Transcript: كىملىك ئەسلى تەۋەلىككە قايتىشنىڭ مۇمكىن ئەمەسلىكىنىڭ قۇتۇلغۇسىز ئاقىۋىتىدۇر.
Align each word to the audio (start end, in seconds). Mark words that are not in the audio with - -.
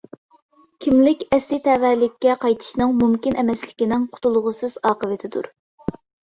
كىملىك 0.85 1.21
ئەسلى 1.37 1.59
تەۋەلىككە 1.67 2.39
قايتىشنىڭ 2.47 2.97
مۇمكىن 3.03 3.39
ئەمەسلىكىنىڭ 3.45 4.11
قۇتۇلغۇسىز 4.19 4.81
ئاقىۋىتىدۇر. 4.93 5.55